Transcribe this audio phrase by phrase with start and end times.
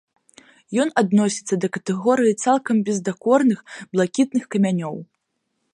[0.83, 3.59] Ён адносіцца да катэгорыі цалкам бездакорных
[3.95, 4.95] блакітных камянёў.